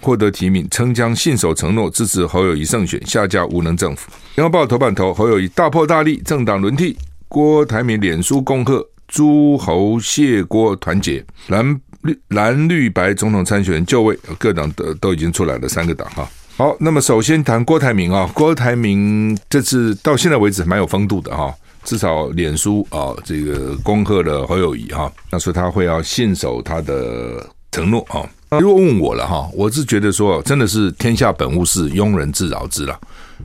[0.00, 4.10] 获得提名，称将信守承诺，支持侯友宜胜选，下架无能政府。
[4.36, 6.96] 联合报头版头，侯友宜大破大立，政党轮替。
[7.28, 16.26] 郭台铭脸书恭贺诸侯谢郭团结，蓝绿蓝绿白总统参选人就位，各党都都已经出来了三个党哈。
[16.56, 28.24] 好，那么首先谈郭台铭啊，郭台铭这次到现在为止蛮有风度的哈，至少脸书啊这个恭贺了侯友宜哈，那说他会要信守他的承诺啊。
[28.50, 32.98] 如果问我了哈，我是觉得说，真的是天下本无事，庸人自扰之了。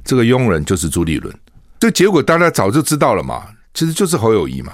[0.05, 1.33] 这个庸人就是朱立伦，
[1.79, 4.73] 这结果大家早就知道了嘛，其实就是侯友谊嘛。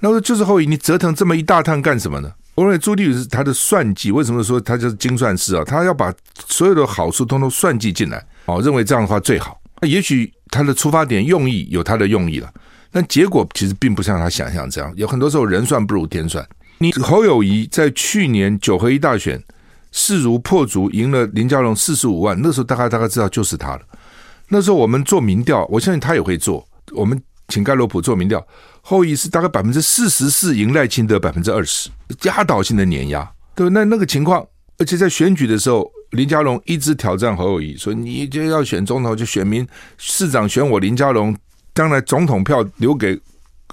[0.00, 2.30] 那我说就是侯友谊，你折腾这么一大趟干什么呢？
[2.54, 5.64] 我认为朱立伦是他的算计，为什么说他就是精算师啊？
[5.64, 6.12] 他要把
[6.46, 9.58] 所有的好处通通算计进来，哦，认为这样的话最好。
[9.80, 12.52] 那也许他的出发点用意有他的用意了。
[12.90, 16.46] 但结果其实并不像他想象这样，有很多时候人算不如天算。
[16.76, 19.42] 你侯友谊在去年九合一大选
[19.92, 23.82] 势如破竹，赢了林佳龙四十五万，那时候大概大概知道就是他了。
[24.48, 26.66] 那时候我们做民调，我相信他也会做。
[26.92, 28.44] 我们请盖洛普做民调，
[28.80, 31.88] 侯友宜是大概百分之四十四，赢赖清德百分之二十，
[32.22, 33.30] 压倒性的碾压。
[33.54, 34.44] 对，那那个情况，
[34.78, 39.66] 而且在选举的时候，林佳龙一直挑战侯友宜，说你就要选总统，就选民
[39.98, 41.36] 市长选我林佳龙，
[41.74, 43.20] 将来总统票留给。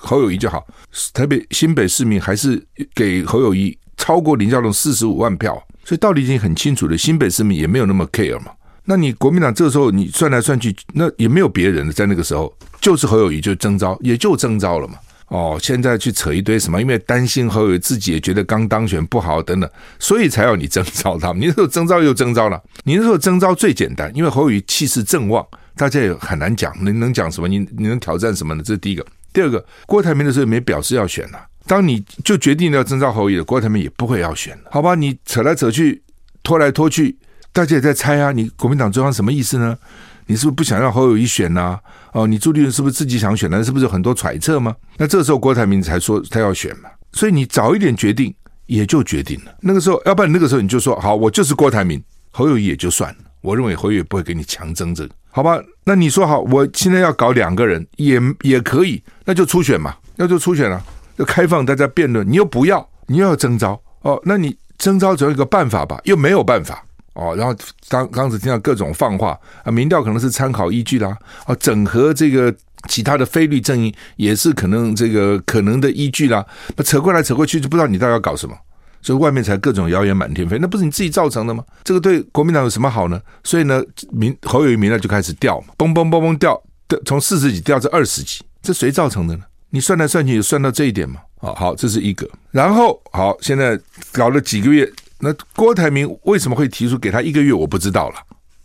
[0.01, 0.65] 侯友谊就好，
[1.13, 6.95] 特别新北市民还是给侯友谊超过林佳龙四十五万票，所以道理已经很清楚了。
[6.95, 8.51] 新北市民也没有那么 care 嘛。
[8.85, 14.99] 那你国民党这个时候你算来算去，那也没有别人了，在那个时候就是侯友谊就征召，也就征召了嘛。
[15.29, 16.79] 哦，现在去扯一堆什么？
[16.79, 21.41] 因为担心侯友宜自己也觉得刚当选不好等等，所以才要你征召他们。
[21.41, 25.43] 你那时候征召又征召了，你那时候征召最简单，因为侯友宜气势正旺，
[25.75, 27.47] 大家也很难讲，你能讲什么？
[27.47, 28.61] 你你能挑战什么呢？
[28.63, 29.03] 这是第一个。
[29.33, 31.39] 第二个，郭台铭的时候也没表示要选了。
[31.69, 34.95] 当你就决定要征召侯友宜了，郭台铭也不会要选了，好吧？
[34.95, 36.01] 你扯来扯去，
[36.41, 37.15] 拖来拖去，
[37.53, 38.31] 大家也在猜啊。
[38.31, 39.77] 你国民党中央什么意思呢？
[40.25, 41.79] 你是不是不想让侯友宜选呢、啊？
[42.13, 43.63] 哦，你朱立伦是不是自己想选呢？
[43.63, 44.75] 是不是有很多揣测吗？
[44.97, 46.89] 那这个时候郭台铭才说他要选嘛。
[47.13, 48.33] 所以你早一点决定，
[48.65, 49.53] 也就决定了。
[49.61, 53.17] 那个时候，要不然那个时候你就说好，我就是郭台铭，侯友宜也就算了。
[53.41, 55.13] 我认为侯友宜不会给你强征这个。
[55.29, 60.83] 好吧，那你说好，我现在要搞两个人也也可以，那就初选嘛，那就初选了，
[61.25, 62.29] 开放大家辩论。
[62.29, 65.99] 你又不要，你又要征召哦，那你征召总有一个办法吧？
[66.03, 67.35] 又没有办法哦。
[67.35, 67.55] 然后
[67.87, 72.53] 刚刚才听到各种放话啊，民调可能是参考依据啦，啊，整合这个
[72.87, 76.45] 其他的非绿阵营也是可能这个可能的依据啦。
[76.75, 78.55] 那扯过来扯过去，就不知道你到底要搞什么。
[79.01, 81.63] 所以外面才各种谣言满天飞，那不是你自己造成的吗？
[81.85, 83.17] 这个对国民党有什么好呢？
[83.45, 89.43] 所以呢，民侯友宜民调就开始掉嘛，嘣嘣嘣嘣掉，掉从四十几掉至二十几，这谁造成的呢？
[89.69, 91.19] 你算来算去，有算到这一点嘛？
[91.41, 92.29] 啊，好，这是一个。
[92.51, 93.79] 然后好，现在
[94.11, 97.53] 搞了几个月，那郭台铭为什么会提出给他一个月？
[97.53, 98.15] 我不知道了。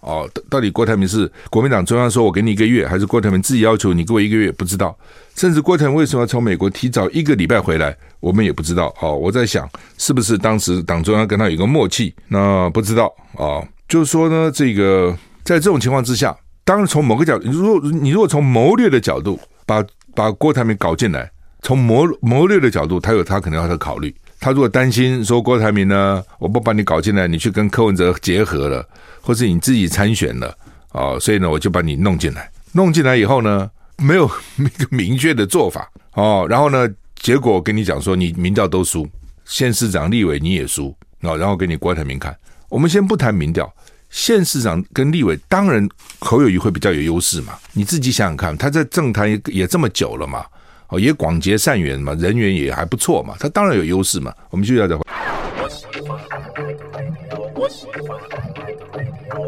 [0.01, 4.53] 哦，到底郭台铭是国民党中央说我给你一个月，还是郭台铭自己要求你给我一个月？
[4.53, 4.95] 不知道。
[5.35, 8.95] 甚至郭台铭为什么要从美国提早一个礼拜回来，我们也不知道。
[9.01, 12.15] 哦，我在想，是不是当时党中央跟他有个默契？
[12.29, 19.83] 那不知道哦，就是说呢，这个在这种情况之下，当然从某个角度，如果你如果从谋略的角度把
[20.15, 21.31] 把郭台铭搞进来，
[21.63, 24.15] 从谋谋略的角度，他有他可能要的考虑。
[24.41, 28.87] 他如果担心说郭台铭呢，我不把你搞进来，你去跟柯文哲结合了。
[29.27, 30.55] 或是你自己参选了
[30.93, 32.51] 哦，所以呢，我就把你弄进来。
[32.73, 36.47] 弄进来以后呢，没有 一个明确的做法哦。
[36.47, 39.09] 然后呢，结果跟你讲说，你民调都输，
[39.47, 41.35] 县市长、立委你也输啊。
[41.37, 42.37] 然后给你郭台铭看。
[42.69, 43.73] 我们先不谈民调，
[44.15, 45.87] 县市长跟立委，当然
[46.21, 47.55] 口有余会比较有优势嘛。
[47.73, 50.47] 你自己想想看，他在政坛也也这么久了嘛，
[50.87, 54.33] 哦，也广结善缘嘛，人缘也还不错嘛，他当然有优势嘛。
[54.51, 54.97] 我们就要再。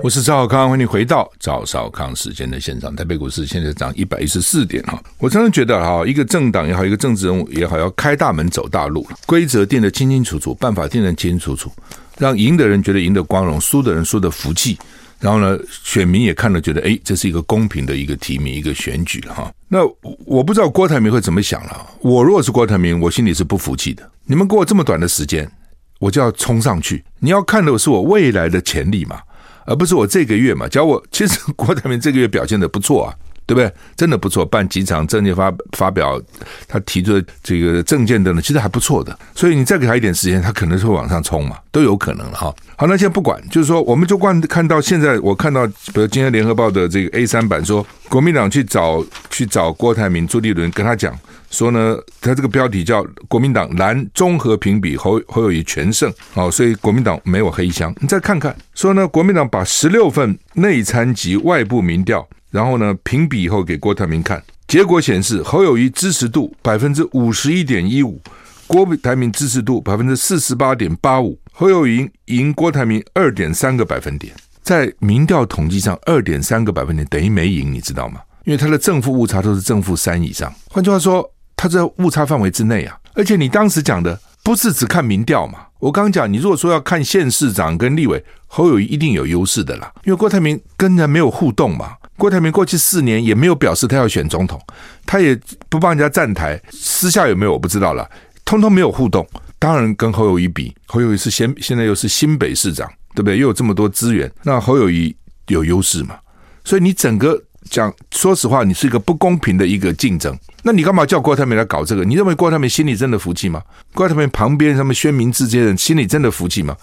[0.02, 2.94] 我是赵少康，欢迎你回到赵少康时间的现场。
[2.94, 5.00] 台北股市现在涨一百一十四点哈。
[5.18, 11.70] 我常常觉得哈，一个政党也好，一个政治人物也好，要开大门走大路，规则定得清清楚楚，办法定得清清楚楚，
[12.18, 14.78] 让赢的人觉得赢得光荣，输的人输得服气。
[15.18, 19.50] 然后呢，选民也看了觉得，哎，这是一个公平的一个提名，一个选举哈。
[19.68, 19.78] 那
[20.26, 21.86] 我不知道郭台铭会怎么想了。
[22.00, 24.08] 我如果是郭台铭，我心里是不服气的。
[24.26, 25.50] 你们给我这么短的时间，
[25.98, 27.02] 我就要冲上去。
[27.18, 29.20] 你要看的是我未来的潜力嘛。
[29.64, 33.14] 而不是我这个月嘛，假如我其实郭台铭这个月表现得不错啊，
[33.46, 33.72] 对不对？
[33.96, 36.20] 真的不错，办几场政见发发表，
[36.66, 39.16] 他提出的这个政见等等，其实还不错的。
[39.34, 42.54] 所以你再给他一点时间，他可能是会往上冲嘛，都有可能了哈。
[42.76, 51.16] 好，那现在不管，就是说，我们就观看到现在，我看到比如今天联合报的这个 A 三版说，国民党去找去找郭台铭、朱立伦跟他讲。
[51.48, 57.94] 说呢，他这个标题叫“国民党蓝综合评比侯侯友宜全胜”，哦，所以国民党没有黑箱。
[58.00, 68.20] 你再看看，说呢，国民党把十六份内参及外部民调，然后呢评比以后给郭台铭看，结果显示侯友谊支持度百分之五十一点一五，
[68.66, 78.20] 郭台铭支持度百分之四十八点八五，侯友谊赢郭台铭二点三个百分点，在民调统计上二点三个百分点等于没赢，你知道吗？
[78.44, 81.30] 因为他的正负误差都是正负三以上，换句话说。
[81.58, 85.60] 他在误差范围之内啊，而且你当时讲的不是只看民调嘛？
[85.78, 91.94] 我刚讲，你如果说要看县市长跟立委，侯友谊一定有优势的啦，因为郭台铭跟人没有互动嘛。
[92.16, 94.60] 郭台铭过去四年也没有表示他要选总统，
[95.04, 98.08] 他也不帮人家站台，私下有没有我不知道了，
[98.44, 99.26] 通通没有互动。
[99.58, 103.38] 当然跟侯友谊比，侯友谊是现现在又是新北市长，对不对？
[103.38, 105.14] 又有这么多资源，那侯友谊
[105.48, 106.16] 有优势嘛？
[106.64, 110.38] 所以你整个讲，说实话，你是一个不公平的一个竞争。
[110.62, 112.04] 那你干嘛叫郭台铭来搞这个？
[112.04, 113.62] 你认为郭台铭心里真的服气吗？
[113.94, 116.76] 郭台铭旁边什么宣明智这些人心里真的服气吗？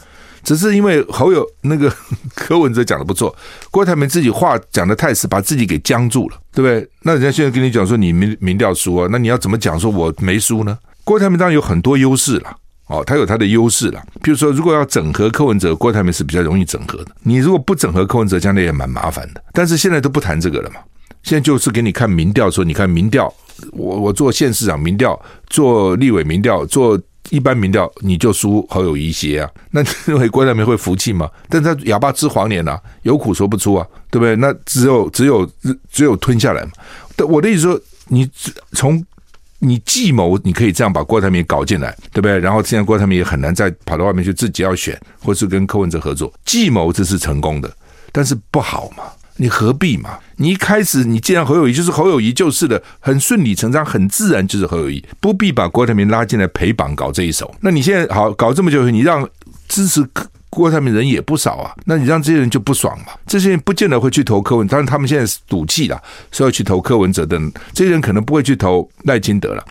[0.43, 1.91] 只是因为侯友那个
[2.36, 3.36] 柯文哲讲的不错，
[3.71, 6.88] 郭台铭自己话讲的太死，把自己给僵住了，对不对？
[7.01, 10.77] 那人家现在跟你讲说你民民调输啊，那你要怎么讲说我没输呢？
[11.03, 12.56] 郭台铭当然有很多优势了，
[12.88, 13.99] 哦，他有他的优势了。
[14.21, 17.08] 譬如说，如果要整合柯文哲，郭台铭是比较容易整合的。
[17.21, 19.43] 你如果不整合柯文哲，将来也蛮麻烦的。
[19.53, 20.77] 但是现在都不谈这个了嘛，
[21.23, 23.34] 现在就是给你看民调，说你看民调，
[23.71, 29.49] 我我做县市长民调，做立委民调，做一般民调，你就输侯友一些啊。
[29.71, 31.29] 那你认为郭台铭会服气吗？
[31.49, 34.36] 但他哑巴吃黄连啊，有苦说不出啊，对不对？
[34.36, 35.49] 那只有只有
[35.91, 36.71] 只有吞下来嘛。
[37.27, 38.29] 我的意思说，你
[38.73, 39.03] 从。
[39.65, 42.38] 你计谋，你可以这样把郭台铭搞进来，对不对？
[42.38, 46.29] 然后现在郭台铭也很难再跑到外面去，自己要选，或是跟柯文哲合作。
[46.43, 47.73] 计谋这是成功的，
[48.12, 49.05] 但是不好嘛？
[49.38, 50.19] 你何必嘛？
[50.38, 57.54] 你一开始你既然侯友谊就是侯友谊就是的，很顺理成章，很自然就是侯友谊，不必把郭台铭拉进来陪绑搞这一手。
[57.62, 59.28] 那你现在好搞这么久，你让
[59.67, 60.08] 支持。
[60.56, 63.06] 郭台铭人也不少啊，那你让这些人就不爽嘛？
[63.26, 66.00] 这些人不见得会去投柯文，当然他们现在是赌气了，
[66.32, 67.41] 说要去投柯文哲的，
[67.74, 69.65] 这些人可能不会去投赖清德了。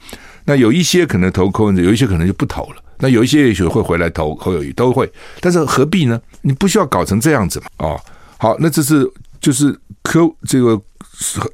[0.45, 2.83] 那有一些可能投柯文哲，有一些可能就不投了。
[2.99, 5.09] 那有一些也许会回来投侯友谊，都会。
[5.39, 6.21] 但是何必呢？
[6.41, 7.67] 你不需要搞成这样子嘛？
[7.77, 8.01] 哦，
[8.39, 9.09] 好，那这是
[9.43, 10.81] 就是科这个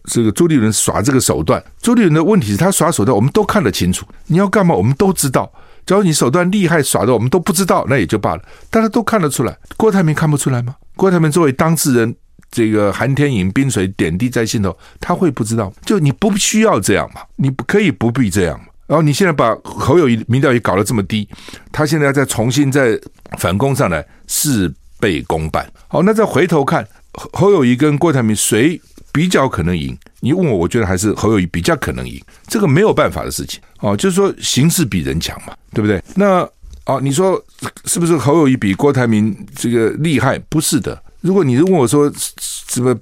[0.04, 1.60] 这个朱立伦耍这个手段。
[1.82, 4.06] 朱立伦的问题是他耍手段，我们都看得清楚。
[4.26, 4.72] 你要干嘛？
[4.74, 5.50] 我们都知道。
[5.86, 8.42] 只要你手段厉害，耍的我们都不知道，那也就罢了。
[8.68, 10.76] 大家都看得出来，郭台铭看不出来吗？
[10.94, 12.14] 郭台铭作为当事人，
[12.50, 15.72] 这个寒天饮冰水点滴在心头，他会不知道？
[15.86, 18.66] 就你不需要这样嘛，你不可以不必这样嘛。
[18.86, 21.26] 然后你现在把侯友谊民调也搞得这么低，
[21.72, 22.98] 他现在要再重新再
[23.38, 24.70] 反攻上来，事
[25.00, 25.66] 倍功半。
[25.88, 28.80] 好，那再回头看侯友谊跟郭台铭谁
[29.12, 29.96] 比较可能赢？
[30.20, 33.96] 你问我，我觉得还是侯友谊比较可能赢，这个没有办法的事情哦。
[33.96, 36.02] 就是说形势比人强嘛，对不对？
[36.14, 36.48] 那
[36.86, 37.42] 哦，你说
[37.84, 40.38] 是不是侯友谊比郭台铭这个厉害？
[40.48, 41.00] 不是的。
[41.20, 42.96] 如果你问我说什么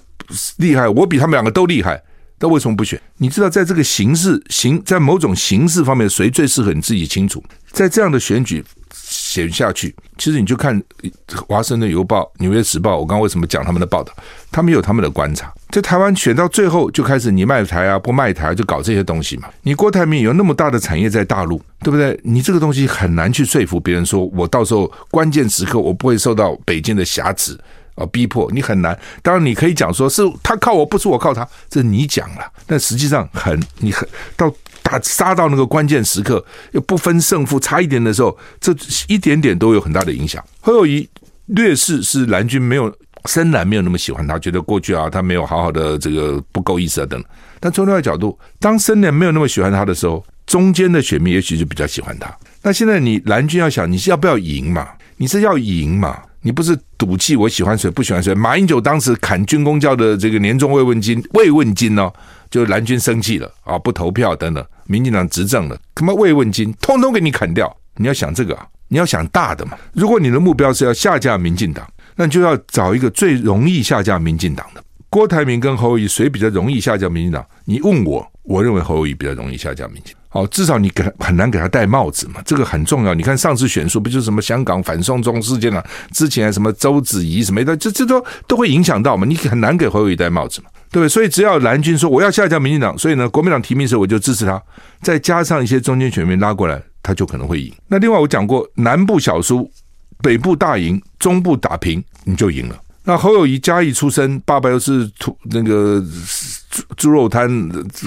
[0.56, 2.02] 厉害，我比他们两个都厉害，
[2.38, 3.00] 那为什么不选？
[3.18, 7.42] 你知道，在这个形式形，在某种形式方面，谁最适合你自己清楚。
[7.70, 8.64] 在这样的选举。
[9.36, 10.80] 写下去，其实你就看
[11.46, 14.10] 《华盛顿邮报》《纽约时报》，我刚刚为什么讲他们的报道？
[14.50, 15.52] 他们有他们的观察。
[15.70, 19.48] 在台湾选到最后，就开始你卖台啊，不卖台，就搞这些东西嘛。
[19.62, 22.18] 你郭台铭有那么大的产业在大陆，对不对？
[22.24, 27.58] 你这个东西很难去说服别人，说我到时候关键时刻我不会受到北京的挟持
[27.96, 28.98] 啊逼迫，你很难。
[29.22, 32.50] 当然你可以讲说是他靠我，不是我靠他，这是你讲了。
[32.66, 34.50] 但实际上很你很到。
[34.86, 38.72] 打杀到那个关键时刻，又不分胜负，差一点的时候，这
[39.08, 40.40] 一点点都有很大的影响。
[40.60, 41.08] 侯友宜
[41.46, 42.94] 劣势是蓝军没有
[43.24, 47.20] 深蓝没有那么喜欢他，觉得过去啊他没有好好的这个不够意思啊等。
[47.58, 52.32] 但从另外角度，当深蓝没有那么喜欢他的时候，中间的选民也许就比较喜欢他。
[52.62, 54.88] 那现在你蓝军要想你是要不要赢嘛？
[55.16, 56.22] 你是要赢嘛？
[56.42, 58.32] 你不是赌气我喜欢谁不喜欢谁？
[58.32, 62.12] 马英九当时砍军公教的这个年终慰问金慰问金哦。
[62.50, 67.74] 就蓝军生气了啊，不投票等等，民进党执政了，他妈慰问金通通给你砍掉。
[67.96, 69.72] 你要想这个啊，你要想大的嘛。
[69.92, 74.82] 如果你的目标是要下架民进党，那你就要找一个最容易下架民进党的。
[75.08, 77.44] 郭台铭跟侯友宜谁比较容易下架民进党？
[77.64, 80.22] 你问我，我认为侯友宜比较容易下架民进党。
[80.28, 83.14] 好，至少你给很难给他戴帽子嘛，这个很重要。
[83.14, 85.82] 你看上次选书不就是什么香港反送中事件啊？
[86.12, 89.24] 之前什么周子怡什么的，这这都都会影响到嘛。
[89.26, 90.68] 你很难给侯友宜戴帽子嘛。
[91.00, 91.08] 对？
[91.08, 94.62] 所以只要蓝军说我要下架民进党，所以呢，国民党提名时候我就支持他，
[95.02, 97.72] 再加上一些中间选民拉过来，他就可能会赢。
[97.88, 99.70] 那另外我讲过，南部小输，
[100.22, 102.76] 北部大赢，中部打平，你就赢了。
[103.04, 106.02] 那侯友谊嘉义出身，爸爸又是土那个
[106.70, 107.48] 猪猪肉摊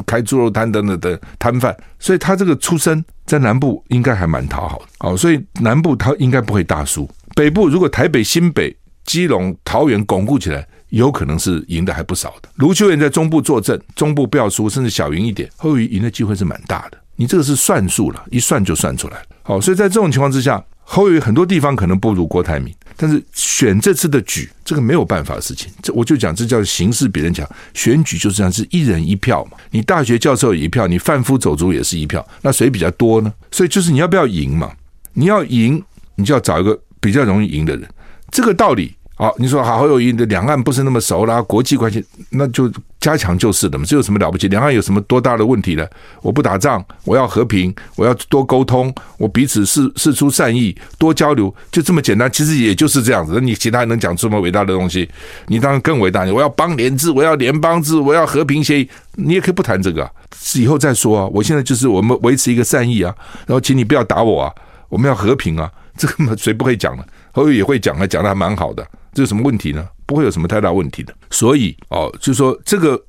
[0.06, 4.86] 开猪肉摊等等的摊贩，所以他这个出身在南部应该还蛮讨好的。
[5.00, 7.10] 哦，所以南部他应该不会大输。
[7.36, 8.76] 北部如果台北、新北、
[9.06, 10.68] 基隆、桃园巩固起来。
[10.90, 12.50] 有可能是赢的还不少的。
[12.56, 16.98] 卢秀燕在中部坐镇，中部不要输，甚至小赢一点，侯友宜赢的机会是蛮大的。
[17.16, 19.26] 你这个是算数了，一算就算出来了。
[19.44, 25.70] 好，所以在这种情况之下，侯友宜很多地方可能不如郭台铭，但是选这次的举，这个没有办法的事情。
[25.84, 27.48] 这我就讲，这叫形势比人强。
[27.74, 29.58] 选举就是这样，是一人一票嘛。
[29.72, 33.34] 你大学教授一票，你贩夫走卒也是一票，那谁比较多呢？
[33.52, 34.72] 所以就是你要不要赢嘛？
[35.14, 35.84] 你要赢，
[36.16, 37.88] 你就要找一个比较容易赢的人。
[38.32, 38.96] 这个道理。
[39.22, 44.48] 好，你说好侯友宜的两岸不是那么熟啦，国际关系那就加强就是的嘛，这有什么了不起？
[44.48, 45.86] 两岸有什么多大的问题呢？
[46.22, 52.32] 我不打仗，我要和平，我要多沟通，我彼此释释出善意，多交流，就这么简单。
[52.32, 53.34] 其实也就是这样子。
[53.36, 55.10] 那你其他能讲这么伟大的东西？
[55.48, 56.24] 你当然更伟大。
[56.24, 60.10] 你我要邦联制，我要联邦制，我要和平协议，你也可以不谈这个，
[60.56, 61.28] 以后再说啊。
[61.34, 63.14] 我现在就是我们维持一个善意啊，
[63.46, 64.54] 然后请你不要打我啊，
[64.88, 67.04] 我们要和平啊，这个嘛谁不会讲呢？
[67.34, 68.88] 侯友也会讲啊，讲的还蛮好的。
[69.22, 69.88] 有什么问题呢？
[70.06, 71.14] 不会有什么太大问题的。
[71.30, 73.00] 所以哦，就说这个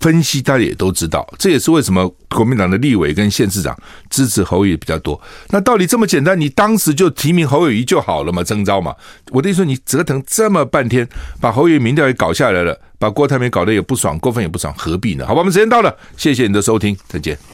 [0.00, 1.26] 分析，大家也都知道。
[1.38, 3.76] 这也是为什么国民党的立委跟县市长
[4.10, 5.20] 支持侯友宜比较多。
[5.50, 8.94] 那道理这么简单，你当时就提名侯友宜就好了嘛，征召嘛。
[9.30, 11.08] 我的意思说，你折腾这么半天，
[11.40, 15.26] 把侯友宜民调也搞下来了，把郭台铭搞得也不爽，郭粉也不爽，何必呢？
[15.26, 17.38] 好吧，我们时间到了，谢谢你的收听，再见。